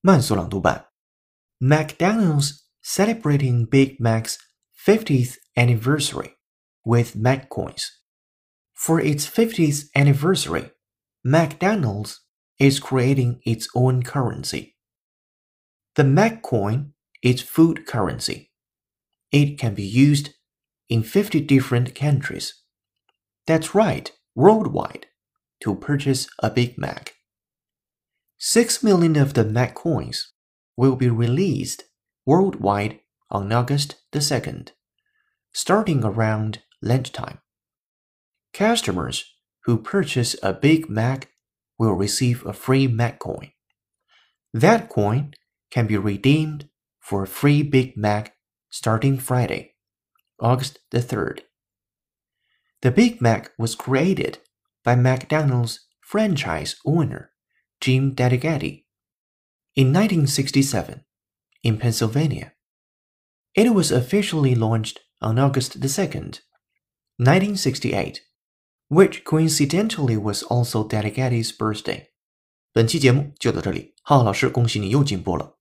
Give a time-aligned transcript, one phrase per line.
[0.00, 0.86] 慢速朗读版。
[1.58, 4.36] McDonald's celebrating Big Mac's
[4.86, 6.36] 50th anniversary
[6.84, 7.88] with MacCoins.
[8.74, 10.70] For its 50th anniversary,
[11.24, 12.20] McDonald's
[12.58, 14.76] is creating its own currency.
[15.94, 16.92] The MacCoin
[17.22, 18.52] is food currency.
[19.32, 20.34] It can be used
[20.88, 22.54] in 50 different countries.
[23.46, 25.06] That's right, worldwide,
[25.62, 27.14] to purchase a Big Mac.
[28.53, 30.33] 6 million of the Mac coins
[30.75, 31.85] will be released
[32.25, 34.71] worldwide on August the 2nd,
[35.53, 37.39] starting around lunchtime.
[38.53, 39.23] Customers
[39.63, 41.29] who purchase a Big Mac
[41.79, 43.53] will receive a free Mac coin.
[44.53, 45.33] That coin
[45.69, 46.67] can be redeemed
[46.99, 48.35] for a free Big Mac
[48.69, 49.75] starting Friday,
[50.41, 51.43] August the 3rd.
[52.81, 54.39] The Big Mac was created
[54.83, 57.31] by McDonald's franchise owner
[57.81, 58.85] Jim Delligatti
[59.75, 61.03] in 1967
[61.63, 62.53] in Pennsylvania.
[63.53, 66.41] It was officially launched on August 2,
[67.17, 68.21] 1968,
[68.87, 72.09] which coincidentally was also Delligatti's birthday.
[72.71, 75.57] 本期节目就到这里，浩浩老师，恭喜你又进步了。